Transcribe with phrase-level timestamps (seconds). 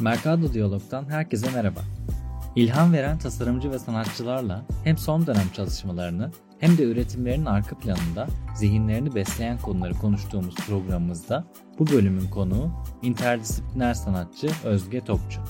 [0.00, 1.80] Mercado Diyalog'dan herkese merhaba.
[2.56, 8.26] İlham veren tasarımcı ve sanatçılarla hem son dönem çalışmalarını hem de üretimlerinin arka planında
[8.56, 11.44] zihinlerini besleyen konuları konuştuğumuz programımızda
[11.78, 12.70] bu bölümün konuğu
[13.02, 15.40] interdisipliner sanatçı Özge Topçu.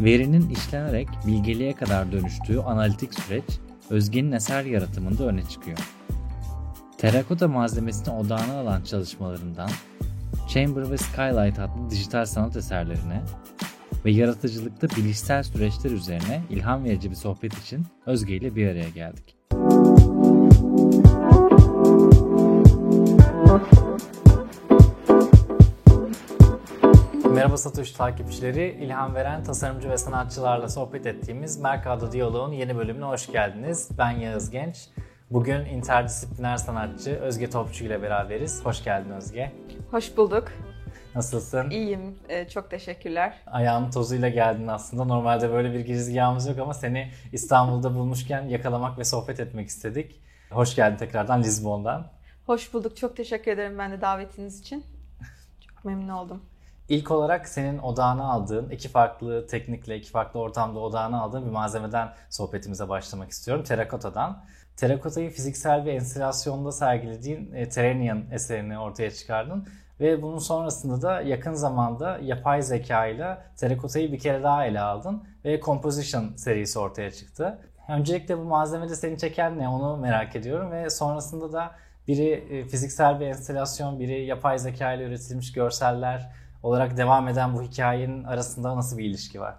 [0.00, 3.44] Verinin işlenerek bilgeliğe kadar dönüştüğü analitik süreç
[3.90, 5.78] Özge'nin eser yaratımında öne çıkıyor.
[6.98, 9.70] Terakota malzemesini odağına alan çalışmalarından
[10.50, 13.22] Chamber ve Skylight adlı dijital sanat eserlerine
[14.04, 19.36] ve yaratıcılıkta bilişsel süreçler üzerine ilham verici bir sohbet için Özge ile bir araya geldik.
[27.34, 33.26] Merhaba Satoshi takipçileri, ilham veren tasarımcı ve sanatçılarla sohbet ettiğimiz Mercado Diyalog'un yeni bölümüne hoş
[33.26, 33.88] geldiniz.
[33.98, 34.88] Ben Yağız Genç.
[35.30, 38.64] Bugün interdisipliner sanatçı Özge Topçu ile beraberiz.
[38.64, 39.52] Hoş geldin Özge.
[39.90, 40.48] Hoş bulduk.
[41.14, 41.70] Nasılsın?
[41.70, 42.18] İyiyim.
[42.28, 43.34] Ee, çok teşekkürler.
[43.46, 45.04] Ayağın tozuyla geldin aslında.
[45.04, 50.20] Normalde böyle bir girizgahımız yok ama seni İstanbul'da bulmuşken yakalamak ve sohbet etmek istedik.
[50.50, 52.06] Hoş geldin tekrardan Lizbon'dan.
[52.46, 52.96] Hoş bulduk.
[52.96, 54.84] Çok teşekkür ederim ben de davetiniz için.
[55.68, 56.42] Çok memnun oldum.
[56.88, 62.08] İlk olarak senin odağına aldığın, iki farklı teknikle, iki farklı ortamda odağına aldığın bir malzemeden
[62.30, 63.64] sohbetimize başlamak istiyorum.
[63.64, 64.44] Terakota'dan.
[64.76, 69.68] Terakota'yı fiziksel bir enstalasyonda sergilediğin e, Terenian eserini ortaya çıkardın.
[70.00, 75.24] Ve bunun sonrasında da yakın zamanda yapay zeka ile terakotayı bir kere daha ele aldın
[75.44, 77.58] ve Composition serisi ortaya çıktı.
[77.88, 81.70] Öncelikle bu malzemede seni çeken ne onu merak ediyorum ve sonrasında da
[82.08, 87.62] biri e, fiziksel bir enstalasyon, biri yapay zeka ile üretilmiş görseller olarak devam eden bu
[87.62, 89.54] hikayenin arasında nasıl bir ilişki var?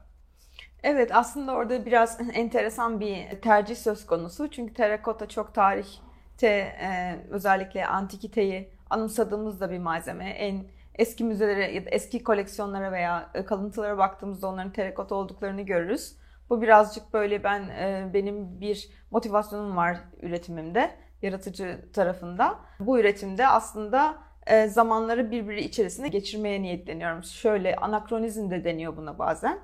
[0.84, 4.52] Evet aslında orada biraz enteresan bir tercih söz konusu.
[4.52, 10.30] Çünkü terakota çok tarihte e, özellikle antikiteyi anımsadığımız da bir malzeme.
[10.30, 16.16] En eski müzelere ya da eski koleksiyonlara veya e, kalıntılara baktığımızda onların terakota olduklarını görürüz.
[16.50, 20.92] Bu birazcık böyle ben e, benim bir motivasyonum var üretimimde,
[21.22, 22.60] yaratıcı tarafında.
[22.80, 27.24] Bu üretimde aslında e, zamanları birbiri içerisinde geçirmeye niyetleniyorum.
[27.24, 29.60] Şöyle anakronizm de deniyor buna bazen.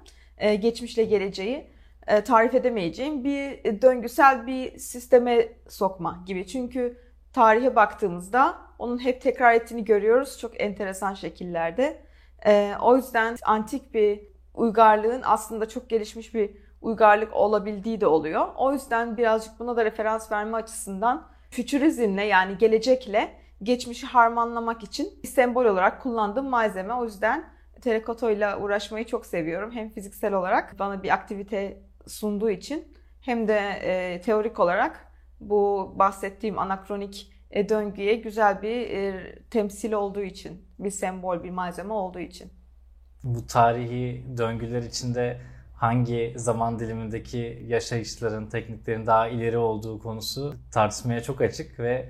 [0.59, 1.69] Geçmişle geleceği
[2.25, 6.47] tarif edemeyeceğim bir döngüsel bir sisteme sokma gibi.
[6.47, 6.97] Çünkü
[7.37, 12.01] tarihe baktığımızda onun hep tekrar ettiğini görüyoruz çok enteresan şekillerde.
[12.45, 14.19] Ee, o yüzden antik bir
[14.53, 18.47] uygarlığın aslında çok gelişmiş bir uygarlık olabildiği de oluyor.
[18.57, 23.33] O yüzden birazcık buna da referans verme açısından fütürizmle yani gelecekle
[23.63, 26.93] geçmişi harmanlamak için sembol olarak kullandığım malzeme.
[26.93, 27.45] O yüzden
[27.81, 29.71] terakotoyla uğraşmayı çok seviyorum.
[29.71, 32.87] Hem fiziksel olarak bana bir aktivite sunduğu için
[33.21, 35.06] hem de e, teorik olarak
[35.39, 41.93] bu bahsettiğim anakronik e, döngüye güzel bir e, temsil olduğu için, bir sembol, bir malzeme
[41.93, 42.51] olduğu için.
[43.23, 45.41] Bu tarihi döngüler içinde
[45.73, 52.09] hangi zaman dilimindeki yaşayışların, tekniklerin daha ileri olduğu konusu tartışmaya çok açık ve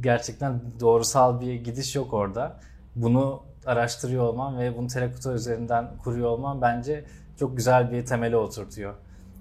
[0.00, 2.60] gerçekten doğrusal bir gidiş yok orada.
[2.96, 7.04] Bunu araştırıyor olman ve bunu terakota üzerinden kuruyor olman bence
[7.38, 8.94] çok güzel bir temeli oturtuyor.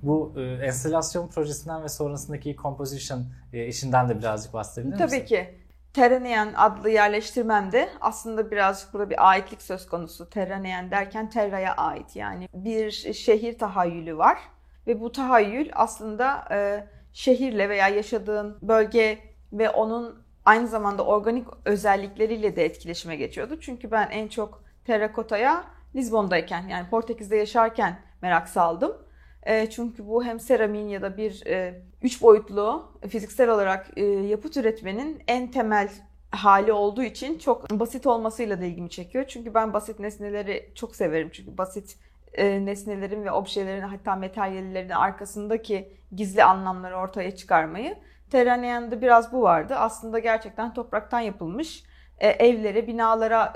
[0.03, 5.07] Bu e, enstalasyon projesinden ve sonrasındaki composition e, işinden de birazcık bahsedebilir misin?
[5.07, 5.61] Tabii ki.
[5.93, 10.29] Terranean adlı yerleştirmemde aslında birazcık burada bir aitlik söz konusu.
[10.29, 14.37] Terranean derken Terra'ya ait yani bir şehir tahayyülü var.
[14.87, 19.19] Ve bu tahayyül aslında e, şehirle veya yaşadığın bölge
[19.53, 23.57] ve onun aynı zamanda organik özellikleriyle de etkileşime geçiyordu.
[23.61, 25.63] Çünkü ben en çok terrakotaya
[25.95, 28.97] Lizbon'dayken yani Portekiz'de yaşarken merak saldım.
[29.43, 34.57] E, çünkü bu hem seramin ya da bir e, üç boyutlu fiziksel olarak e, yapıt
[34.57, 35.89] üretmenin en temel
[36.31, 39.25] hali olduğu için çok basit olmasıyla da ilgimi çekiyor.
[39.27, 41.29] Çünkü ben basit nesneleri çok severim.
[41.33, 41.97] Çünkü basit
[42.33, 47.95] e, nesnelerin ve objelerin hatta materyallerin arkasındaki gizli anlamları ortaya çıkarmayı.
[48.31, 49.75] Terranean'da biraz bu vardı.
[49.75, 51.83] Aslında gerçekten topraktan yapılmış
[52.19, 53.53] evlere, binalara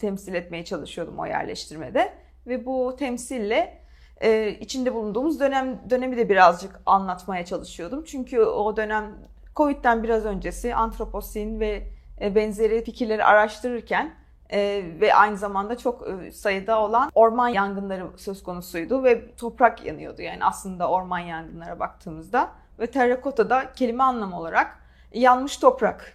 [0.00, 2.12] temsil etmeye çalışıyordum o yerleştirmede.
[2.46, 3.85] Ve bu temsille
[4.20, 8.04] e, içinde bulunduğumuz dönem dönemi de birazcık anlatmaya çalışıyordum.
[8.04, 9.14] Çünkü o dönem
[9.56, 11.82] Covid'den biraz öncesi antroposin ve
[12.20, 14.14] e, benzeri fikirleri araştırırken
[14.50, 20.22] e, ve aynı zamanda çok e, sayıda olan orman yangınları söz konusuydu ve toprak yanıyordu.
[20.22, 24.78] Yani aslında orman yangınlara baktığımızda ve terrakota da kelime anlamı olarak
[25.12, 26.12] yanmış toprak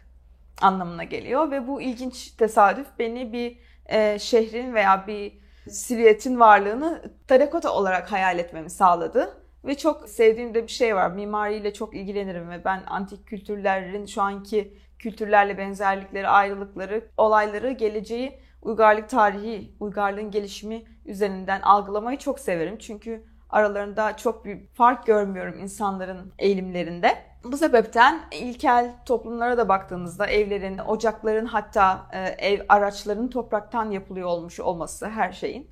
[0.61, 7.73] anlamına geliyor ve bu ilginç tesadüf beni bir e, şehrin veya bir silüetin varlığını terakota
[7.73, 9.37] olarak hayal etmemi sağladı.
[9.65, 11.11] Ve çok sevdiğim de bir şey var.
[11.11, 19.09] Mimariyle çok ilgilenirim ve ben antik kültürlerin şu anki kültürlerle benzerlikleri, ayrılıkları, olayları, geleceği uygarlık
[19.09, 22.77] tarihi, uygarlığın gelişimi üzerinden algılamayı çok severim.
[22.77, 27.17] Çünkü aralarında çok bir fark görmüyorum insanların eğilimlerinde.
[27.43, 34.59] Bu sebepten ilkel toplumlara da baktığımızda evlerin, ocakların hatta e, ev araçlarının topraktan yapılıyor olmuş
[34.59, 35.69] olması her şeyin.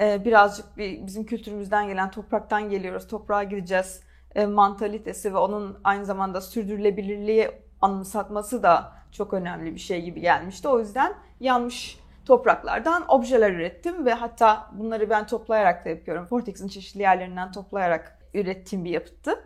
[0.00, 4.02] E, birazcık bir, bizim kültürümüzden gelen topraktan geliyoruz, toprağa gideceğiz
[4.34, 7.50] e, mantalitesi ve onun aynı zamanda sürdürülebilirliği
[7.80, 10.68] anımsatması da çok önemli bir şey gibi gelmişti.
[10.68, 16.26] O yüzden yanmış topraklardan objeler ürettim ve hatta bunları ben toplayarak da yapıyorum.
[16.30, 19.44] Vortex'in çeşitli yerlerinden toplayarak ürettiğim bir yapıttı.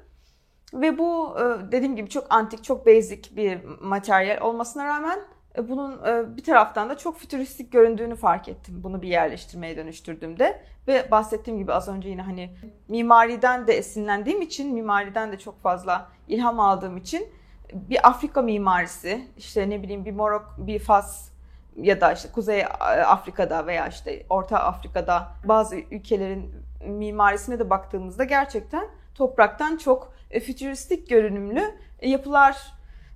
[0.75, 5.19] Ve bu e, dediğim gibi çok antik, çok basic bir materyal olmasına rağmen
[5.59, 8.81] e, bunun e, bir taraftan da çok fütüristik göründüğünü fark ettim.
[8.83, 12.57] Bunu bir yerleştirmeye dönüştürdüğümde ve bahsettiğim gibi az önce yine hani
[12.89, 17.29] mimariden de esinlendiğim için, mimariden de çok fazla ilham aldığım için
[17.73, 21.34] bir Afrika mimarisi, işte ne bileyim bir Morok, bir Fas
[21.77, 22.65] ya da işte Kuzey
[23.07, 26.55] Afrika'da veya işte Orta Afrika'da bazı ülkelerin
[26.87, 31.63] mimarisine de baktığımızda gerçekten topraktan çok e, fütüristik görünümlü
[32.03, 32.57] yapılar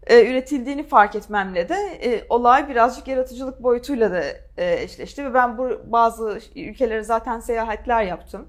[0.06, 4.22] e, üretildiğini fark etmemle de e, olay birazcık yaratıcılık boyutuyla da
[4.56, 8.48] e, eşleşti ve ben bu bazı ülkelere zaten seyahatler yaptım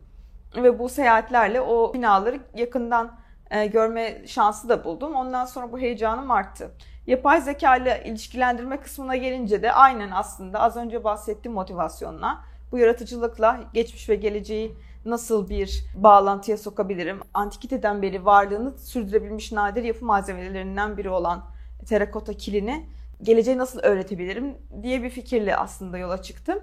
[0.55, 3.19] ve bu seyahatlerle o binaları yakından
[3.51, 5.15] e, görme şansı da buldum.
[5.15, 6.71] Ondan sonra bu heyecanım arttı.
[7.09, 12.41] Yapay zeka ile ilişkilendirme kısmına gelince de aynen aslında az önce bahsettiğim motivasyonla
[12.71, 14.75] bu yaratıcılıkla geçmiş ve geleceği
[15.05, 17.19] nasıl bir bağlantıya sokabilirim?
[17.33, 21.45] Antikiteden beri varlığını sürdürebilmiş nadir yapı malzemelerinden biri olan
[21.87, 22.85] terakota kilini
[23.21, 26.59] geleceği nasıl öğretebilirim diye bir fikirle aslında yola çıktım.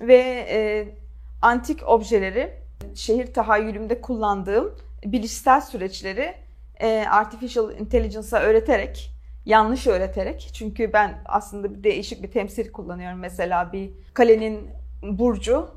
[0.00, 0.88] Ve e,
[1.42, 2.52] antik objeleri
[2.94, 6.34] şehir tahayyülümde kullandığım bilişsel süreçleri
[6.80, 9.15] e, artificial intelligence'a öğreterek,
[9.46, 13.18] yanlış öğreterek çünkü ben aslında bir değişik bir temsil kullanıyorum.
[13.18, 14.70] Mesela bir kalenin
[15.02, 15.70] burcu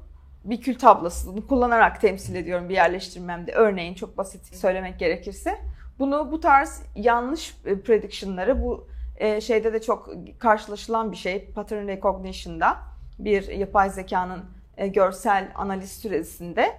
[0.43, 3.51] bir kül tablosunu kullanarak temsil ediyorum bir yerleştirmemde.
[3.51, 5.57] Örneğin çok basit söylemek gerekirse.
[5.99, 8.87] Bunu bu tarz yanlış e, prediction'ları bu
[9.17, 11.45] e, şeyde de çok karşılaşılan bir şey.
[11.45, 12.77] Pattern recognition'da
[13.19, 14.45] bir yapay zekanın
[14.77, 16.77] e, görsel analiz süresinde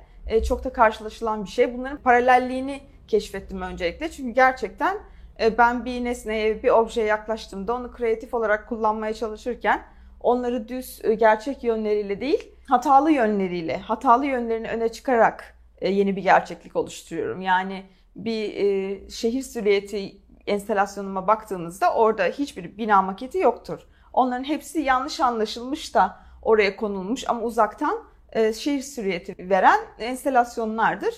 [0.49, 1.79] çok da karşılaşılan bir şey.
[1.79, 4.11] Bunların paralelliğini keşfettim öncelikle.
[4.11, 4.99] Çünkü gerçekten
[5.59, 9.83] ben bir nesneye, bir objeye yaklaştığımda onu kreatif olarak kullanmaya çalışırken
[10.21, 16.77] onları düz e, gerçek yönleriyle değil, hatalı yönleriyle, hatalı yönlerini öne çıkarak yeni bir gerçeklik
[16.77, 17.41] oluşturuyorum.
[17.41, 17.85] Yani
[18.17, 20.17] bir şehir silüeti
[20.47, 23.81] enstalasyonuma baktığınızda orada hiçbir bina maketi yoktur.
[24.13, 31.15] Onların hepsi yanlış anlaşılmış da oraya konulmuş ama uzaktan e, şehir süriyeti veren enstelasyonlardır.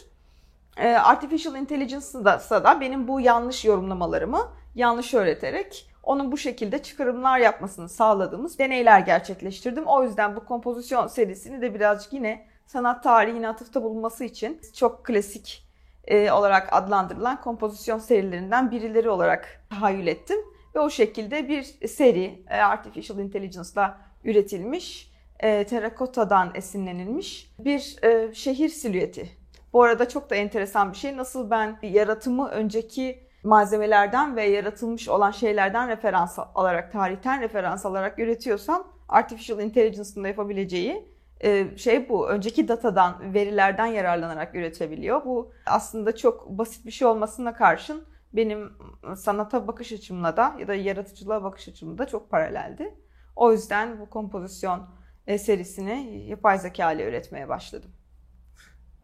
[0.77, 7.39] E, Artificial Intelligence'da da, da benim bu yanlış yorumlamalarımı yanlış öğreterek onun bu şekilde çıkarımlar
[7.39, 9.87] yapmasını sağladığımız deneyler gerçekleştirdim.
[9.87, 15.69] O yüzden bu kompozisyon serisini de birazcık yine sanat tarihine atıfta bulunması için çok klasik
[16.05, 20.39] e, olarak adlandırılan kompozisyon serilerinden birileri olarak tahayyül ettim.
[20.75, 28.69] Ve o şekilde bir seri e, Artificial Intelligence'la üretilmiş e, terakotadan esinlenilmiş bir e, şehir
[28.69, 29.42] silüeti.
[29.73, 31.17] Bu arada çok da enteresan bir şey.
[31.17, 38.93] Nasıl ben yaratımı önceki malzemelerden ve yaratılmış olan şeylerden referans alarak, tarihten referans alarak üretiyorsam
[39.09, 42.29] Artificial Intelligence'ın da yapabileceği e, şey bu.
[42.29, 45.25] Önceki datadan, verilerden yararlanarak üretebiliyor.
[45.25, 48.73] Bu aslında çok basit bir şey olmasına karşın benim
[49.17, 52.95] sanata bakış açımla da ya da yaratıcılığa bakış açımla da çok paraleldi.
[53.37, 54.89] O yüzden bu kompozisyon
[55.27, 57.91] e, serisini yapay zeka ile üretmeye başladım.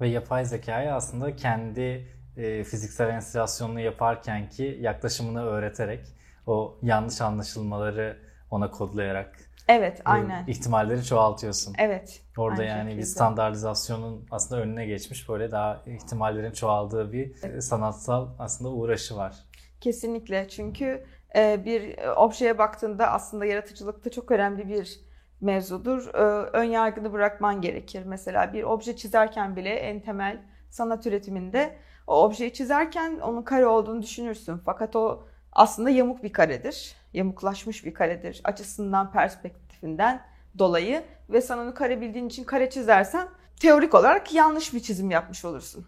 [0.00, 6.00] Ve yapay zekayı aslında kendi e, fiziksel enstalasyonunu yaparken ki yaklaşımını öğreterek
[6.46, 8.16] o yanlış anlaşılmaları
[8.50, 10.46] ona kodlayarak Evet, aynen.
[10.46, 11.74] ihtimalleri çoğaltıyorsun.
[11.78, 12.22] Evet.
[12.36, 13.00] Orada yani şekilde.
[13.00, 17.64] bir standartizasyonun aslında önüne geçmiş böyle daha ihtimallerin çoğaldığı bir evet.
[17.64, 19.36] sanatsal aslında uğraşı var.
[19.80, 20.48] Kesinlikle.
[20.48, 21.04] Çünkü
[21.36, 25.00] e, bir objeye baktığında aslında yaratıcılıkta çok önemli bir
[25.40, 26.06] mevzudur.
[26.14, 28.02] Ee, ön yargını bırakman gerekir.
[28.06, 31.76] Mesela bir obje çizerken bile en temel sanat üretiminde
[32.06, 34.60] o objeyi çizerken onun kare olduğunu düşünürsün.
[34.64, 36.94] Fakat o aslında yamuk bir karedir.
[37.12, 38.40] Yamuklaşmış bir karedir.
[38.44, 40.22] Açısından, perspektifinden
[40.58, 43.28] dolayı ve sen onu kare bildiğin için kare çizersen
[43.60, 45.86] teorik olarak yanlış bir çizim yapmış olursun.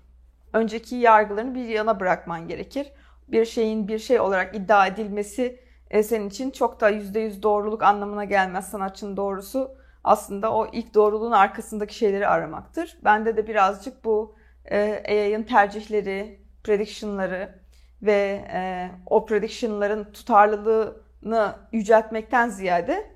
[0.52, 2.92] Önceki yargılarını bir yana bırakman gerekir.
[3.28, 8.24] Bir şeyin bir şey olarak iddia edilmesi e, senin için çok da %100 doğruluk anlamına
[8.24, 8.70] gelmez.
[8.70, 12.98] Sanatçının doğrusu aslında o ilk doğruluğun arkasındaki şeyleri aramaktır.
[13.04, 17.60] Bende de birazcık bu e, AI'ın tercihleri, prediction'ları
[18.02, 23.10] ve e, o prediction'ların tutarlılığını yüceltmekten ziyade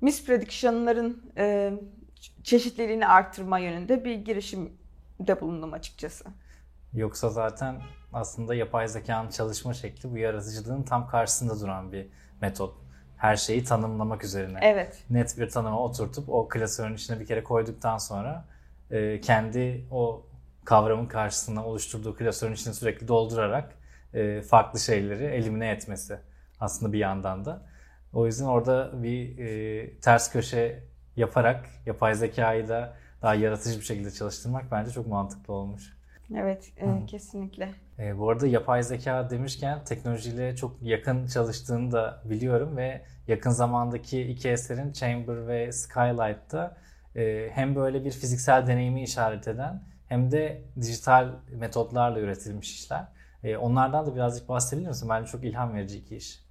[0.00, 1.72] misprediction'ların e,
[2.42, 6.24] çeşitliliğini arttırma yönünde bir girişimde bulundum açıkçası.
[6.94, 7.82] Yoksa zaten
[8.12, 12.06] aslında yapay zekanın çalışma şekli bu yaratıcılığın tam karşısında duran bir
[12.40, 12.74] metot.
[13.16, 14.58] Her şeyi tanımlamak üzerine.
[14.62, 15.04] Evet.
[15.10, 18.44] Net bir tanıma oturtup o klasörün içine bir kere koyduktan sonra
[18.90, 20.26] e, kendi o
[20.64, 23.72] kavramın karşısına oluşturduğu klasörün içine sürekli doldurarak
[24.14, 26.18] e, farklı şeyleri elimine etmesi
[26.60, 27.62] aslında bir yandan da.
[28.12, 30.84] O yüzden orada bir e, ters köşe
[31.16, 35.99] yaparak yapay zekayı da daha yaratıcı bir şekilde çalıştırmak bence çok mantıklı olmuş.
[36.36, 37.70] Evet, e, kesinlikle.
[37.98, 44.22] E, bu arada yapay zeka demişken teknolojiyle çok yakın çalıştığını da biliyorum ve yakın zamandaki
[44.22, 46.76] iki eserin Chamber ve Skylight'ta
[47.16, 53.04] e, hem böyle bir fiziksel deneyimi işaret eden hem de dijital metotlarla üretilmiş işler.
[53.44, 55.08] E, onlardan da birazcık bahsedebilir misin?
[55.08, 56.44] Bence çok ilham verici iki iş.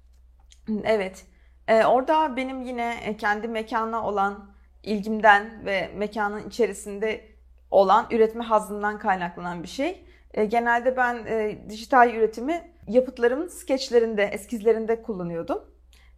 [0.84, 1.24] Evet.
[1.68, 4.50] E, orada benim yine kendi mekana olan
[4.82, 7.29] ilgimden ve mekanın içerisinde
[7.70, 10.04] olan üretme hazzından kaynaklanan bir şey.
[10.34, 15.64] E, genelde ben e, dijital üretimi yapıtlarımın skeçlerinde, eskizlerinde kullanıyordum.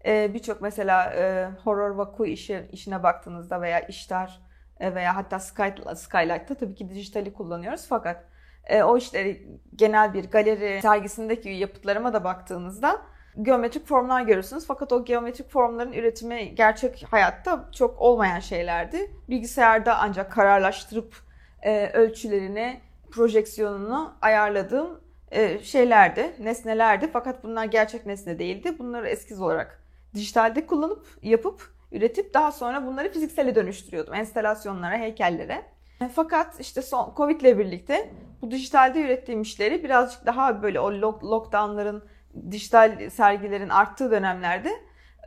[0.07, 4.41] E, Birçok mesela e, horror vaku işi, işine baktığınızda veya işler
[4.81, 7.87] e, veya hatta Sky, Skylight'ta tabii ki dijitali kullanıyoruz.
[7.89, 8.25] Fakat
[8.65, 13.03] e, o işleri genel bir galeri sergisindeki yapıtlarıma da baktığınızda
[13.43, 14.67] geometrik formlar görürsünüz.
[14.67, 19.11] Fakat o geometrik formların üretimi gerçek hayatta çok olmayan şeylerdi.
[19.29, 21.32] Bilgisayarda ancak kararlaştırıp
[21.63, 25.01] e, ölçülerini, projeksiyonunu ayarladığım
[25.31, 27.11] e, şeylerdi, nesnelerdi.
[27.13, 28.79] Fakat bunlar gerçek nesne değildi.
[28.79, 29.83] Bunları eskiz olarak
[30.15, 34.15] dijitalde kullanıp, yapıp, üretip daha sonra bunları fiziksele dönüştürüyordum.
[34.15, 35.63] Enstalasyonlara, heykellere.
[36.01, 38.11] E, fakat işte son Covid ile birlikte
[38.43, 40.93] bu dijitalde ürettiğim işleri birazcık daha böyle o
[41.31, 42.05] lockdownların,
[42.51, 44.71] dijital sergilerin arttığı dönemlerde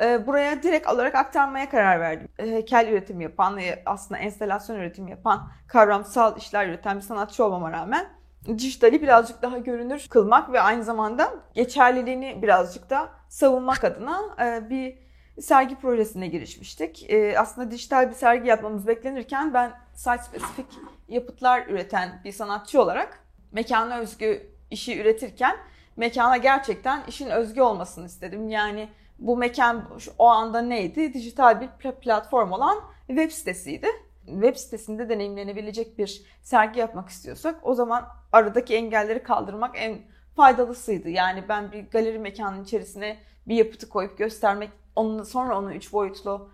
[0.01, 2.27] e, buraya direkt olarak aktarmaya karar verdim.
[2.39, 7.71] E, heykel üretimi yapan ve aslında enstalasyon üretimi yapan, kavramsal işler üreten bir sanatçı olmama
[7.71, 8.09] rağmen
[8.47, 15.05] dijitali birazcık daha görünür kılmak ve aynı zamanda geçerliliğini birazcık da savunmak adına e, bir
[15.41, 17.09] sergi projesine girişmiştik.
[17.37, 20.65] Aslında dijital bir sergi yapmamız beklenirken ben site spesifik
[21.07, 23.19] yapıtlar üreten bir sanatçı olarak
[23.51, 25.55] mekana özgü işi üretirken
[25.95, 28.49] mekana gerçekten işin özgü olmasını istedim.
[28.49, 31.13] Yani bu mekan o anda neydi?
[31.13, 33.87] Dijital bir platform olan web sitesiydi.
[34.25, 39.97] Web sitesinde deneyimlenebilecek bir sergi yapmak istiyorsak o zaman aradaki engelleri kaldırmak en
[40.35, 41.09] faydalısıydı.
[41.09, 43.17] Yani ben bir galeri mekanının içerisine
[43.47, 46.49] bir yapıtı koyup göstermek, onun sonra onun üç boyutlu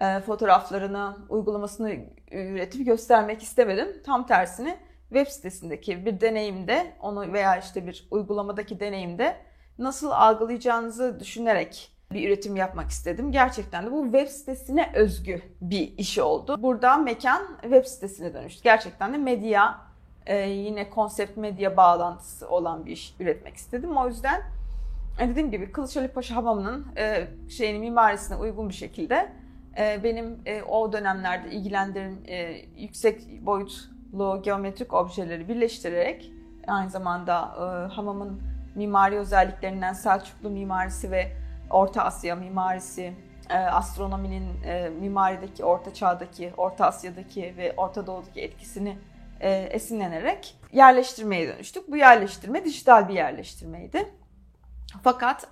[0.00, 1.96] e, fotoğraflarını, uygulamasını
[2.32, 4.02] üretip göstermek istemedim.
[4.04, 4.78] Tam tersine
[5.08, 9.36] web sitesindeki bir deneyimde onu veya işte bir uygulamadaki deneyimde
[9.78, 13.32] nasıl algılayacağınızı düşünerek bir üretim yapmak istedim.
[13.32, 16.56] Gerçekten de bu web sitesine özgü bir iş oldu.
[16.62, 18.62] Burada mekan web sitesine dönüştü.
[18.62, 19.80] Gerçekten de medya
[20.26, 23.96] e, yine konsept medya bağlantısı olan bir iş üretmek istedim.
[23.96, 24.42] O yüzden
[25.18, 29.32] e, dediğim gibi Kılıçdaroğlu Paşa Hamamı'nın e, şeyini mimarisine uygun bir şekilde
[29.78, 36.32] e, benim e, o dönemlerde ilgilendiğim e, yüksek boyutlu geometrik objeleri birleştirerek
[36.66, 38.42] aynı zamanda e, hamamın
[38.74, 41.41] mimari özelliklerinden Selçuklu mimarisi ve
[41.72, 43.12] Orta Asya mimarisi,
[43.50, 48.98] e, astronominin e, mimarideki, Orta Çağ'daki, Orta Asya'daki ve Orta Doğu'daki etkisini
[49.40, 51.90] e, esinlenerek yerleştirmeye dönüştük.
[51.90, 54.08] Bu yerleştirme dijital bir yerleştirmeydi.
[55.02, 55.48] Fakat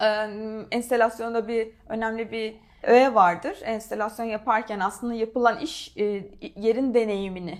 [0.70, 3.58] enstelasyonda bir önemli bir öğe vardır.
[3.64, 5.96] Enstelasyon yaparken aslında yapılan iş
[6.56, 7.58] yerin deneyimini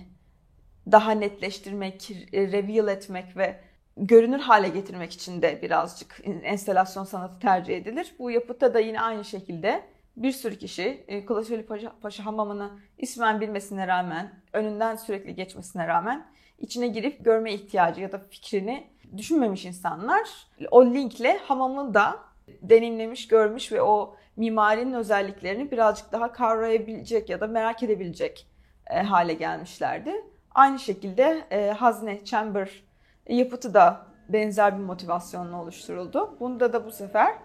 [0.91, 3.59] daha netleştirmek, reveal etmek ve
[3.97, 8.15] görünür hale getirmek için de birazcık enstelasyon sanatı tercih edilir.
[8.19, 9.83] Bu yapıtta da yine aynı şekilde
[10.17, 16.27] bir sürü kişi e, Kılıçdaroğlu Paşa, Paşa Hamamı'nı ismen bilmesine rağmen, önünden sürekli geçmesine rağmen
[16.59, 20.29] içine girip görme ihtiyacı ya da fikrini düşünmemiş insanlar
[20.71, 22.19] o linkle hamamı da
[22.61, 28.47] deneyimlemiş, görmüş ve o mimarinin özelliklerini birazcık daha kavrayabilecek ya da merak edebilecek
[28.89, 30.25] e, hale gelmişlerdi.
[30.51, 32.83] Aynı şekilde e, Hazne Chamber
[33.29, 36.35] yapıtı da benzer bir motivasyonla oluşturuldu.
[36.39, 37.35] Bunda da bu sefer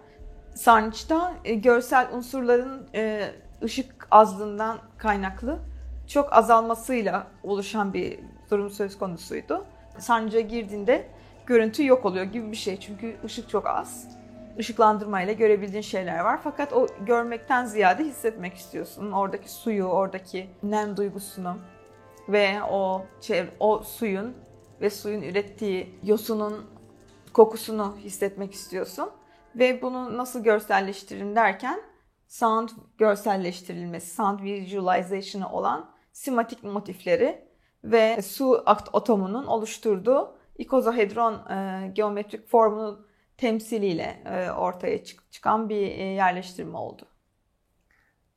[0.55, 3.31] sarnıçta e, görsel unsurların e,
[3.63, 5.59] ışık azlığından kaynaklı
[6.07, 9.65] çok azalmasıyla oluşan bir durum söz konusuydu.
[9.99, 11.07] Sarnıca girdiğinde
[11.47, 14.09] görüntü yok oluyor gibi bir şey çünkü ışık çok az.
[14.59, 19.13] Işıklandırmayla görebildiğin şeyler var fakat o görmekten ziyade hissetmek istiyorsun.
[19.13, 21.57] Oradaki suyu, oradaki nem duygusunu
[22.29, 24.35] ve o çevre, o suyun
[24.81, 26.67] ve suyun ürettiği yosunun
[27.33, 29.11] kokusunu hissetmek istiyorsun.
[29.55, 31.81] Ve bunu nasıl görselleştiririm derken
[32.29, 32.69] sound
[32.99, 37.49] görselleştirilmesi, sound visualization'ı olan simatik motifleri
[37.85, 43.07] ve su atomunun oluşturduğu ikozohedron e, geometrik formunun
[43.37, 47.07] temsiliyle e, ortaya çık- çıkan bir e, yerleştirme oldu.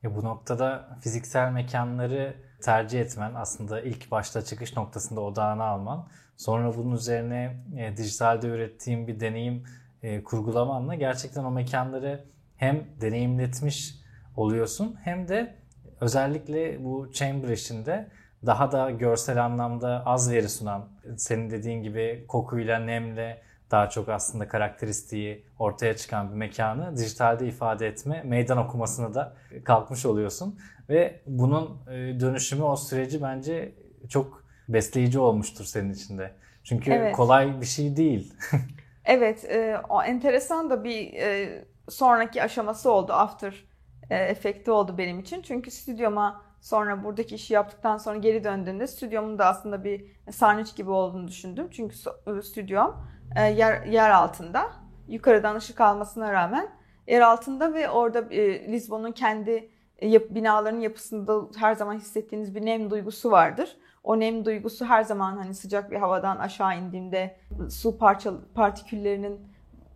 [0.02, 6.76] Ya bu noktada fiziksel mekanları tercih etmen aslında ilk başta çıkış noktasında odağını alman sonra
[6.76, 9.64] bunun üzerine e, dijitalde ürettiğim bir deneyim
[10.02, 12.24] e, kurgulamanla gerçekten o mekanları
[12.56, 13.94] hem deneyimletmiş
[14.36, 15.54] oluyorsun hem de
[16.00, 18.08] özellikle bu chamber işinde
[18.46, 24.48] daha da görsel anlamda az veri sunan senin dediğin gibi kokuyla nemle daha çok aslında
[24.48, 30.58] karakteristiği ortaya çıkan bir mekanı dijitalde ifade etme, meydan okumasına da kalkmış oluyorsun.
[30.90, 33.72] Ve bunun e, dönüşümü o süreci bence
[34.08, 36.34] çok besleyici olmuştur senin içinde.
[36.64, 37.16] Çünkü evet.
[37.16, 38.34] kolay bir şey değil.
[39.04, 43.64] evet, e, o enteresan da bir e, sonraki aşaması oldu, after
[44.10, 45.42] e, efekti oldu benim için.
[45.42, 50.90] Çünkü stüdyoma sonra buradaki işi yaptıktan sonra geri döndüğümde stüdyomun da aslında bir sarnıç gibi
[50.90, 51.68] olduğunu düşündüm.
[51.70, 51.96] Çünkü
[52.42, 52.96] stüdyom
[53.36, 54.72] e, yer, yer altında.
[55.08, 56.68] Yukarıdan ışık almasına rağmen
[57.06, 59.70] yer altında ve orada e, Lisbon'un kendi e,
[60.02, 63.76] yap, binaların yapısında her zaman hissettiğiniz bir nem duygusu vardır.
[64.04, 67.36] O nem duygusu her zaman hani sıcak bir havadan aşağı indiğimde
[67.68, 69.40] su parça partiküllerinin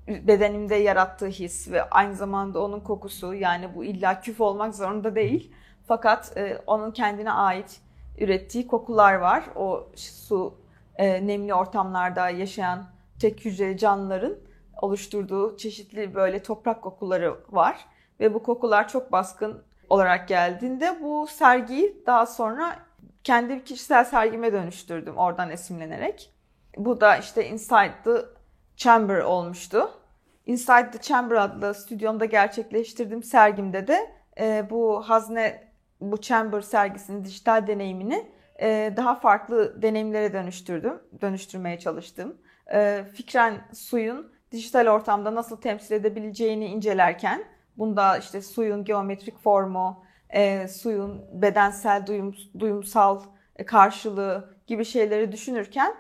[0.09, 5.53] bedenimde yarattığı his ve aynı zamanda onun kokusu yani bu illa küf olmak zorunda değil.
[5.87, 7.81] Fakat e, onun kendine ait
[8.19, 9.45] ürettiği kokular var.
[9.57, 10.55] O su
[10.97, 12.87] e, nemli ortamlarda yaşayan
[13.21, 14.37] tek hücreli canlıların
[14.83, 17.87] oluşturduğu çeşitli böyle toprak kokuları var.
[18.21, 22.77] Ve bu kokular çok baskın olarak geldiğinde bu sergiyi daha sonra
[23.25, 26.35] kendi kişisel sergime dönüştürdüm oradan esinlenerek.
[26.77, 28.25] Bu da işte Inside the
[28.77, 29.91] Chamber olmuştu.
[30.47, 34.11] Inside the Chamber adlı stüdyomda gerçekleştirdiğim sergimde de
[34.41, 42.37] e, bu hazne, bu Chamber sergisinin dijital deneyimini e, daha farklı deneyimlere dönüştürdüm, dönüştürmeye çalıştım
[42.73, 47.45] e, fikren suyun dijital ortamda nasıl temsil edebileceğini incelerken
[47.79, 53.21] bunda işte suyun geometrik formu, e, suyun bedensel duyum, duyumsal
[53.57, 55.95] e, karşılığı gibi şeyleri düşünürken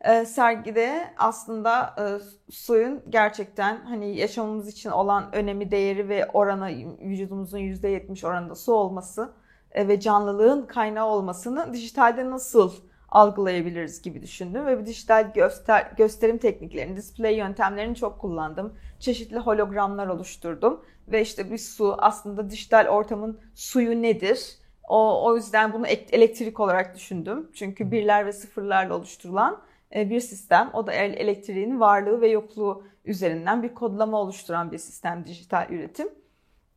[0.00, 2.04] e, sergide aslında e,
[2.52, 6.68] suyun gerçekten hani yaşamımız için olan önemi, değeri ve oranı
[7.00, 9.32] vücudumuzun %70 oranında su olması
[9.72, 12.72] e, ve canlılığın kaynağı olmasını dijitalde nasıl
[13.08, 18.74] algılayabiliriz gibi düşündüm ve bu dijital göster gösterim tekniklerini, display yöntemlerini çok kullandım.
[18.98, 24.58] Çeşitli hologramlar oluşturdum ve işte bir su aslında dijital ortamın suyu nedir?
[24.88, 27.50] O, o yüzden bunu elektrik olarak düşündüm.
[27.54, 29.62] Çünkü birler ve sıfırlarla oluşturulan
[29.94, 30.70] e, bir sistem.
[30.72, 36.08] O da elektriğin varlığı ve yokluğu üzerinden bir kodlama oluşturan bir sistem dijital üretim.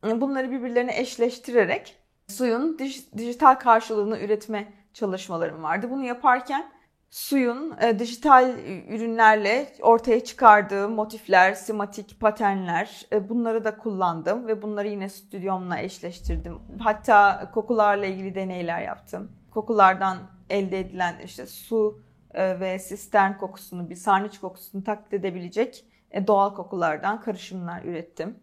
[0.06, 1.96] E, bunları birbirlerine eşleştirerek
[2.28, 2.78] suyun
[3.18, 5.90] dijital karşılığını üretme çalışmalarım vardı.
[5.90, 6.72] Bunu yaparken
[7.10, 14.88] suyun e, dijital ürünlerle ortaya çıkardığı motifler, simatik paternler e, bunları da kullandım ve bunları
[14.88, 16.58] yine stüdyomla eşleştirdim.
[16.78, 19.32] Hatta kokularla ilgili deneyler yaptım.
[19.50, 20.18] Kokulardan
[20.50, 22.02] elde edilen işte su
[22.34, 28.36] e, ve sistern kokusunu, bir sarnıç kokusunu taklit edebilecek e, doğal kokulardan karışımlar ürettim.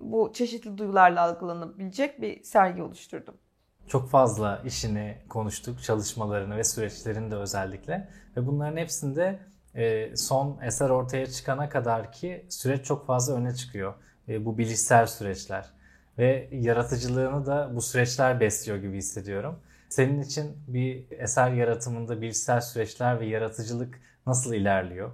[0.00, 3.34] Bu çeşitli duyularla algılanabilecek bir sergi oluşturdum.
[3.88, 8.08] Çok fazla işini konuştuk, çalışmalarını ve süreçlerini de özellikle.
[8.36, 9.38] Ve bunların hepsinde
[9.74, 13.94] e, son eser ortaya çıkana kadar ki süreç çok fazla öne çıkıyor.
[14.28, 15.66] E, bu bilişsel süreçler.
[16.18, 19.58] Ve yaratıcılığını da bu süreçler besliyor gibi hissediyorum.
[19.88, 25.12] Senin için bir eser yaratımında bilişsel süreçler ve yaratıcılık nasıl ilerliyor?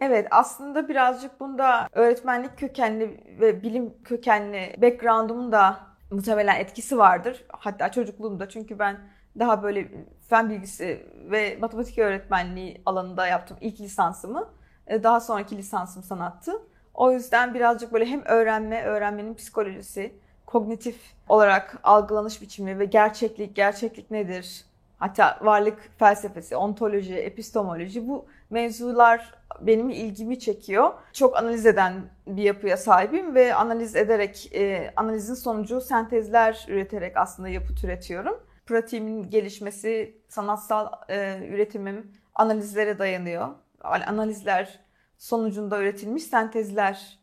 [0.00, 7.44] Evet aslında birazcık bunda öğretmenlik kökenli ve bilim kökenli background'umun da muhtemelen etkisi vardır.
[7.48, 9.00] Hatta çocukluğumda çünkü ben
[9.38, 9.88] daha böyle
[10.28, 14.48] fen bilgisi ve matematik öğretmenliği alanında yaptım ilk lisansımı.
[14.86, 16.52] E, daha sonraki lisansım sanattı.
[16.94, 20.14] O yüzden birazcık böyle hem öğrenme, öğrenmenin psikolojisi,
[20.46, 24.64] kognitif olarak algılanış biçimi ve gerçeklik, gerçeklik nedir?
[25.04, 30.92] Hatta varlık felsefesi, ontoloji, epistemoloji bu mevzular benim ilgimi çekiyor.
[31.12, 37.48] Çok analiz eden bir yapıya sahibim ve analiz ederek, e, analizin sonucu sentezler üreterek aslında
[37.48, 38.40] yapı türetiyorum.
[38.66, 43.48] Pratiğimin gelişmesi, sanatsal e, üretimim analizlere dayanıyor.
[43.80, 44.80] Analizler
[45.18, 47.18] sonucunda üretilmiş sentezler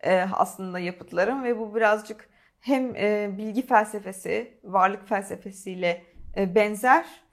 [0.00, 2.28] e, aslında yapıtlarım ve bu birazcık
[2.60, 6.02] hem e, bilgi felsefesi, varlık felsefesiyle
[6.36, 7.23] e, benzer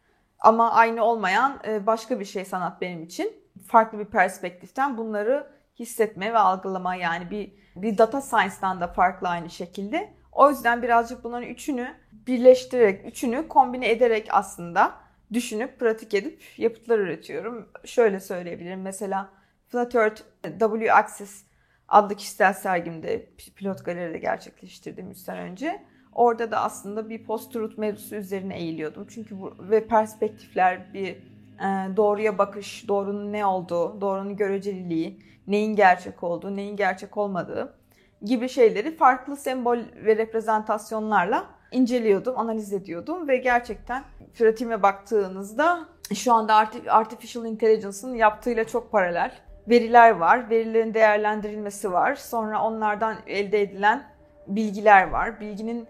[0.42, 3.34] ama aynı olmayan e, başka bir şey sanat benim için
[3.68, 5.48] farklı bir perspektiften bunları
[5.80, 10.14] hissetme ve algılama yani bir bir data science'dan da farklı aynı şekilde.
[10.32, 14.94] O yüzden birazcık bunların üçünü birleştirerek, üçünü kombine ederek aslında
[15.34, 17.70] düşünüp, pratik edip yapıtlar üretiyorum.
[17.86, 18.82] Şöyle söyleyebilirim.
[18.82, 19.30] Mesela
[19.68, 20.22] Flat Earth
[20.60, 21.46] W Axis
[21.88, 25.86] adlı kişisel sergimde pilot galeride gerçekleştirdiğim 3 sene önce.
[26.14, 29.08] Orada da aslında bir post-truth mevzusu üzerine eğiliyordum.
[29.10, 36.24] Çünkü bu ve perspektifler, bir e, doğruya bakış, doğrunun ne olduğu, doğrunun göreceliliği, neyin gerçek
[36.24, 37.82] olduğu, neyin gerçek olmadığı
[38.22, 44.04] gibi şeyleri farklı sembol ve reprezentasyonlarla inceliyordum, analiz ediyordum ve gerçekten
[44.38, 49.32] pratiğime baktığınızda şu anda Artificial Intelligence'ın yaptığıyla çok paralel
[49.70, 50.50] veriler var.
[50.50, 52.16] Verilerin değerlendirilmesi var.
[52.16, 54.04] Sonra onlardan elde edilen
[54.48, 55.40] bilgiler var.
[55.40, 55.88] Bilginin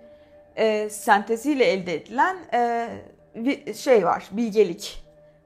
[0.61, 2.89] e, senteziyle elde edilen e,
[3.35, 5.03] bir şey var, bilgelik.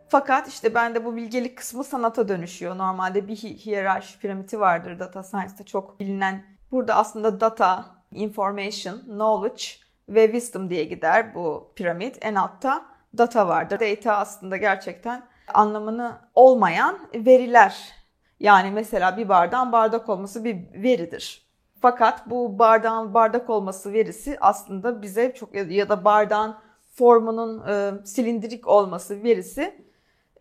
[0.07, 2.77] Fakat işte bende bu bilgelik kısmı sanata dönüşüyor.
[2.77, 6.43] Normalde bir hiyerarşi piramidi vardır data science'da çok bilinen.
[6.71, 9.63] Burada aslında data, information, knowledge
[10.09, 12.17] ve wisdom diye gider bu piramit.
[12.21, 12.85] En altta
[13.17, 13.79] data vardır.
[13.79, 15.23] Data aslında gerçekten
[15.53, 17.91] anlamını olmayan veriler.
[18.39, 21.44] Yani mesela bir bardağın bardak olması bir veridir.
[21.81, 26.55] Fakat bu bardağın bardak olması verisi aslında bize çok ya da bardağın
[26.93, 29.85] formunun e, silindirik olması verisi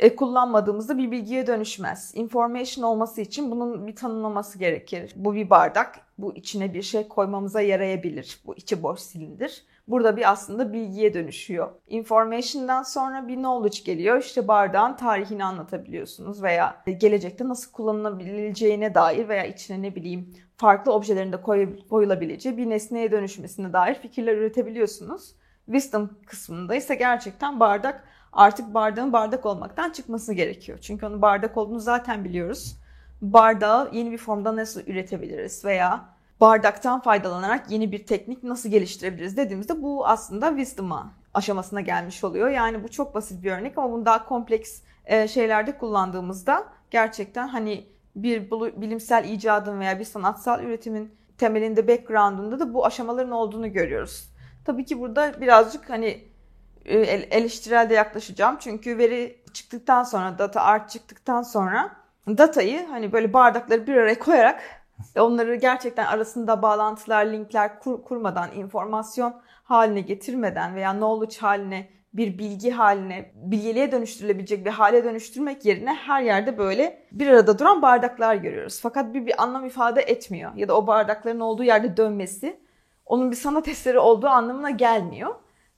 [0.01, 2.13] e, kullanmadığımızda bir bilgiye dönüşmez.
[2.15, 5.13] Information olması için bunun bir tanımlaması gerekir.
[5.17, 8.41] Bu bir bardak, bu içine bir şey koymamıza yarayabilir.
[8.47, 9.65] Bu içi boş silindir.
[9.89, 11.71] Burada bir aslında bilgiye dönüşüyor.
[11.87, 14.19] Information'dan sonra bir knowledge geliyor.
[14.21, 21.33] İşte bardağın tarihini anlatabiliyorsunuz veya gelecekte nasıl kullanılabileceğine dair veya içine ne bileyim farklı objelerin
[21.33, 21.41] de
[21.91, 25.35] koyulabileceği bir nesneye dönüşmesine dair fikirler üretebiliyorsunuz.
[25.67, 30.79] Wisdom kısmında ise gerçekten bardak artık bardağın bardak olmaktan çıkması gerekiyor.
[30.79, 32.77] Çünkü onun bardak olduğunu zaten biliyoruz.
[33.23, 39.83] Bardağı yeni bir formda nasıl üretebiliriz veya bardaktan faydalanarak yeni bir teknik nasıl geliştirebiliriz dediğimizde
[39.83, 42.49] bu aslında wisdom'a aşamasına gelmiş oluyor.
[42.49, 47.87] Yani bu çok basit bir örnek ama bunu daha kompleks e, şeylerde kullandığımızda gerçekten hani
[48.17, 54.29] bir bilimsel icadın veya bir sanatsal üretimin temelinde background'unda da bu aşamaların olduğunu görüyoruz.
[54.65, 56.25] Tabii ki burada birazcık hani
[56.85, 58.57] e, eleştirel de yaklaşacağım.
[58.61, 61.97] Çünkü veri çıktıktan sonra, data art çıktıktan sonra
[62.29, 64.84] datayı hani böyle bardakları bir araya koyarak
[65.17, 72.71] onları gerçekten arasında bağlantılar, linkler kur, kurmadan, informasyon haline getirmeden veya knowledge haline bir bilgi
[72.71, 78.81] haline, bilgeliğe dönüştürülebilecek bir hale dönüştürmek yerine her yerde böyle bir arada duran bardaklar görüyoruz.
[78.83, 80.55] Fakat bir, bir anlam ifade etmiyor.
[80.57, 82.61] Ya da o bardakların olduğu yerde dönmesi
[83.07, 85.35] onun bir sanat eseri olduğu anlamına gelmiyor.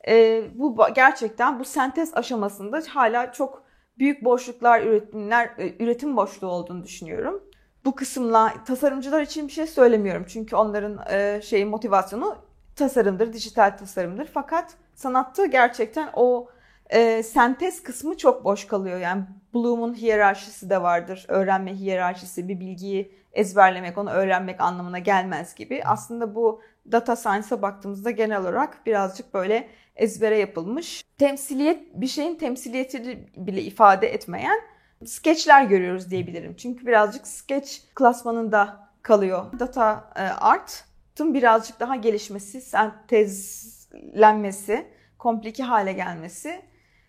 [0.08, 3.62] Ee, bu gerçekten bu sentez aşamasında hala çok
[3.98, 7.42] büyük boşluklar, üretimler, e, üretim boşluğu olduğunu düşünüyorum.
[7.86, 10.24] Bu kısımla tasarımcılar için bir şey söylemiyorum.
[10.28, 12.36] Çünkü onların e, şey motivasyonu
[12.76, 14.28] tasarımdır, dijital tasarımdır.
[14.34, 16.48] Fakat sanatta gerçekten o
[16.90, 19.00] e, sentez kısmı çok boş kalıyor.
[19.00, 19.22] Yani
[19.54, 21.24] Bloom'un hiyerarşisi de vardır.
[21.28, 25.82] Öğrenme hiyerarşisi, bir bilgiyi ezberlemek, onu öğrenmek anlamına gelmez gibi.
[25.84, 26.60] Aslında bu
[26.92, 31.04] data science'a baktığımızda genel olarak birazcık böyle ezbere yapılmış.
[31.18, 34.58] Temsiliyet, bir şeyin temsiliyetini bile ifade etmeyen
[35.06, 36.56] skeçler görüyoruz diyebilirim.
[36.56, 39.44] Çünkü birazcık sketch klasmanında kalıyor.
[39.58, 44.86] Data e, art'ın birazcık daha gelişmesi, sentezlenmesi,
[45.18, 46.62] komplike hale gelmesi,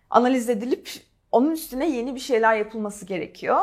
[0.09, 0.89] analiz edilip
[1.31, 3.61] onun üstüne yeni bir şeyler yapılması gerekiyor.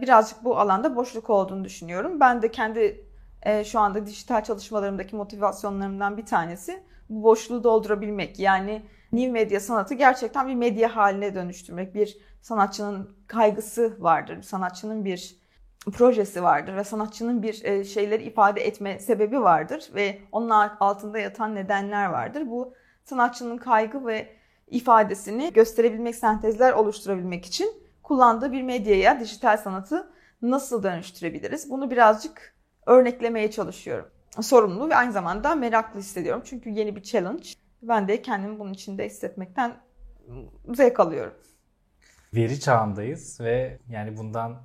[0.00, 2.20] Birazcık bu alanda boşluk olduğunu düşünüyorum.
[2.20, 3.06] Ben de kendi
[3.42, 8.38] e, şu anda dijital çalışmalarımdaki motivasyonlarımdan bir tanesi bu boşluğu doldurabilmek.
[8.38, 11.94] Yani new medya sanatı gerçekten bir medya haline dönüştürmek.
[11.94, 15.42] Bir sanatçının kaygısı vardır, sanatçının bir
[15.92, 21.54] projesi vardır ve sanatçının bir e, şeyleri ifade etme sebebi vardır ve onun altında yatan
[21.54, 22.42] nedenler vardır.
[22.46, 24.36] Bu sanatçının kaygı ve
[24.70, 31.70] ifadesini gösterebilmek, sentezler oluşturabilmek için kullandığı bir medyaya dijital sanatı nasıl dönüştürebiliriz?
[31.70, 32.54] Bunu birazcık
[32.86, 34.08] örneklemeye çalışıyorum.
[34.40, 36.42] Sorumlu ve aynı zamanda meraklı hissediyorum.
[36.44, 37.48] Çünkü yeni bir challenge.
[37.82, 39.76] Ben de kendimi bunun içinde hissetmekten
[40.74, 41.34] zevk alıyorum.
[42.34, 44.62] Veri çağındayız ve yani bundan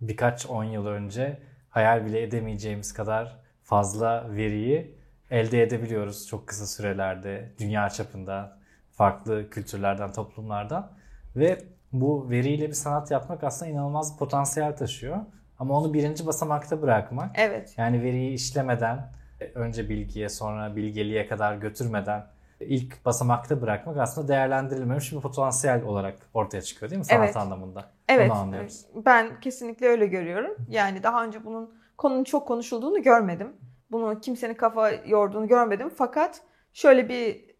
[0.00, 4.94] birkaç on yıl önce hayal bile edemeyeceğimiz kadar fazla veriyi
[5.30, 8.58] elde edebiliyoruz çok kısa sürelerde dünya çapında
[8.92, 10.92] farklı kültürlerden, toplumlardan
[11.36, 15.16] ve bu veriyle bir sanat yapmak aslında inanılmaz bir potansiyel taşıyor.
[15.58, 17.30] Ama onu birinci basamakta bırakmak.
[17.38, 17.74] Evet.
[17.76, 19.12] Yani veriyi işlemeden,
[19.54, 22.26] önce bilgiye sonra bilgeliğe kadar götürmeden
[22.60, 27.36] ilk basamakta bırakmak aslında değerlendirilmemiş bir potansiyel olarak ortaya çıkıyor değil mi sanat evet.
[27.36, 27.90] anlamında?
[28.08, 28.30] Evet.
[28.30, 28.86] Onu anlıyoruz.
[28.94, 30.56] Ben kesinlikle öyle görüyorum.
[30.68, 33.56] Yani daha önce bunun konunun çok konuşulduğunu görmedim.
[33.90, 35.90] Bunu kimsenin kafa yorduğunu görmedim.
[35.96, 36.40] Fakat
[36.72, 37.50] şöyle bir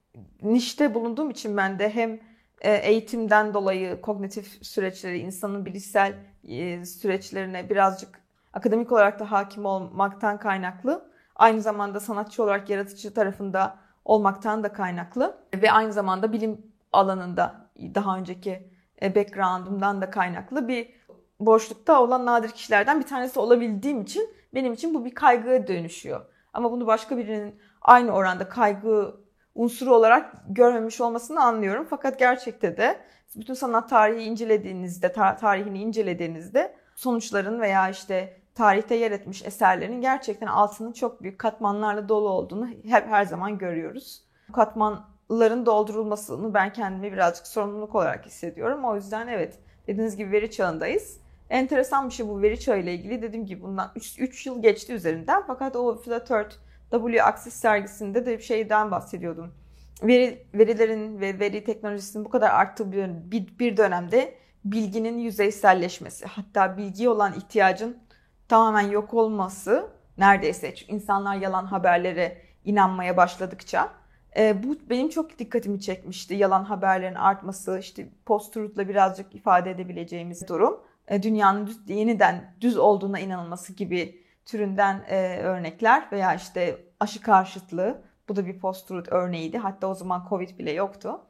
[0.43, 2.21] nişte bulunduğum için ben de hem
[2.61, 6.15] e, eğitimden dolayı kognitif süreçleri, insanın bilişsel
[6.49, 8.21] e, süreçlerine birazcık
[8.53, 11.11] akademik olarak da hakim olmaktan kaynaklı.
[11.37, 18.17] Aynı zamanda sanatçı olarak yaratıcı tarafında olmaktan da kaynaklı ve aynı zamanda bilim alanında daha
[18.17, 18.71] önceki
[19.03, 21.01] e, background'umdan da kaynaklı bir
[21.41, 26.21] boşlukta olan nadir kişilerden bir tanesi olabildiğim için benim için bu bir kaygıya dönüşüyor.
[26.53, 29.17] Ama bunu başka birinin aynı oranda kaygı
[29.55, 31.87] unsuru olarak görmemiş olmasını anlıyorum.
[31.91, 33.01] Fakat gerçekte de
[33.37, 40.47] bütün sanat tarihi incelediğinizde, tar- tarihini incelediğinizde sonuçların veya işte tarihte yer etmiş eserlerin gerçekten
[40.47, 44.23] altının çok büyük katmanlarla dolu olduğunu hep her zaman görüyoruz.
[44.53, 48.85] Katmanların doldurulmasını ben kendimi birazcık sorumluluk olarak hissediyorum.
[48.85, 51.21] O yüzden evet dediğiniz gibi veri çağındayız.
[51.51, 53.23] Enteresan bir şey bu veri çağı ile ilgili.
[53.23, 55.43] Dediğim gibi bundan 3 yıl geçti üzerinden.
[55.47, 56.55] Fakat o Flat Earth
[56.91, 59.55] W Axis sergisinde de bir şeyden bahsediyordum.
[60.03, 66.77] Veri, verilerin ve veri teknolojisinin bu kadar arttığı bir, bir, bir dönemde bilginin yüzeyselleşmesi, hatta
[66.77, 68.10] bilgiye olan ihtiyacın
[68.51, 73.91] tamamen yok olması neredeyse çünkü insanlar yalan haberlere inanmaya başladıkça
[74.37, 76.35] e, bu benim çok dikkatimi çekmişti.
[76.35, 80.81] Yalan haberlerin artması, işte post-truth'la birazcık ifade edebileceğimiz durum.
[81.09, 88.03] E, dünyanın düz, yeniden düz olduğuna inanılması gibi türünden e, örnekler veya işte aşı karşıtlığı
[88.29, 89.59] bu da bir post-truth örneğiydi.
[89.59, 91.21] Hatta o zaman Covid bile yoktu.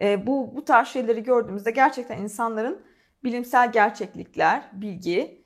[0.00, 2.82] E, bu, bu tarz şeyleri gördüğümüzde gerçekten insanların
[3.24, 5.39] bilimsel gerçeklikler, bilgi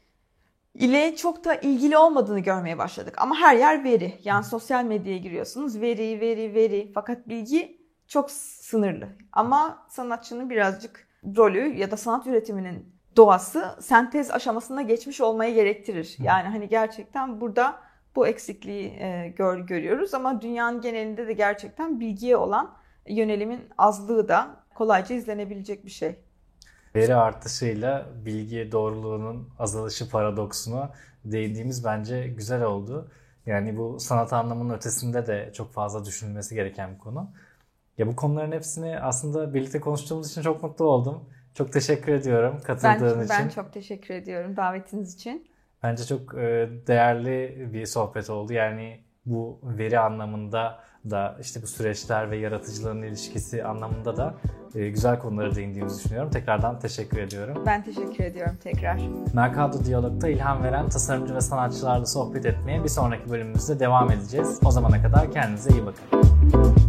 [0.75, 3.15] ile çok da ilgili olmadığını görmeye başladık.
[3.19, 4.19] Ama her yer veri.
[4.25, 5.81] Yani sosyal medyaya giriyorsunuz.
[5.81, 6.93] Veri, veri, veri.
[6.95, 9.09] Fakat bilgi çok sınırlı.
[9.33, 16.17] Ama sanatçının birazcık rolü ya da sanat üretiminin doğası sentez aşamasına geçmiş olmayı gerektirir.
[16.19, 17.77] Yani hani gerçekten burada
[18.17, 22.77] bu eksikliği e, gör, görüyoruz ama dünyanın genelinde de gerçekten bilgiye olan
[23.09, 26.17] yönelimin azlığı da kolayca izlenebilecek bir şey.
[26.96, 30.92] Veri artışıyla bilgi doğruluğunun azalışı paradoksuna
[31.24, 33.11] değindiğimiz bence güzel oldu.
[33.46, 37.30] Yani bu sanat anlamının ötesinde de çok fazla düşünülmesi gereken bir konu.
[37.98, 41.24] Ya bu konuların hepsini aslında birlikte konuştuğumuz için çok mutlu oldum.
[41.54, 43.37] Çok teşekkür ediyorum katıldığın ben, için.
[43.40, 45.48] Ben çok teşekkür ediyorum davetiniz için.
[45.83, 48.52] Bence çok e, değerli bir sohbet oldu.
[48.52, 50.80] Yani bu veri anlamında
[51.11, 54.35] da işte bu süreçler ve yaratıcılığın ilişkisi anlamında da
[54.75, 56.31] e, güzel konulara değindiğimizi düşünüyorum.
[56.31, 57.62] Tekrardan teşekkür ediyorum.
[57.67, 59.01] Ben teşekkür ediyorum tekrar.
[59.35, 64.61] Mercado Diyalog'da ilham veren tasarımcı ve sanatçılarla sohbet etmeye bir sonraki bölümümüzde devam edeceğiz.
[64.64, 66.84] O zamana kadar kendinize iyi bakın.